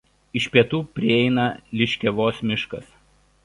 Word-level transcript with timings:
Iš 0.39 0.47
pietų 0.55 0.79
prieina 0.95 1.45
Liškiavos 1.83 2.43
miškas. 2.53 2.93